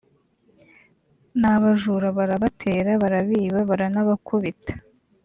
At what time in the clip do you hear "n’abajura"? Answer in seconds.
1.39-2.07